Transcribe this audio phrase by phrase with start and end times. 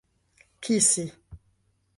[0.63, 1.03] kisi